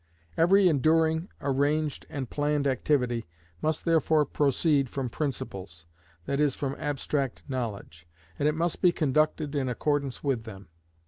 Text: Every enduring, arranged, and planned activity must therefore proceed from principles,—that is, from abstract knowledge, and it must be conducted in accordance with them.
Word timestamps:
Every 0.35 0.67
enduring, 0.67 1.29
arranged, 1.41 2.07
and 2.09 2.27
planned 2.27 2.65
activity 2.65 3.27
must 3.61 3.85
therefore 3.85 4.25
proceed 4.25 4.89
from 4.89 5.11
principles,—that 5.11 6.39
is, 6.39 6.55
from 6.55 6.75
abstract 6.79 7.43
knowledge, 7.47 8.07
and 8.39 8.47
it 8.47 8.55
must 8.55 8.81
be 8.81 8.91
conducted 8.91 9.53
in 9.53 9.69
accordance 9.69 10.23
with 10.23 10.43
them. 10.43 10.69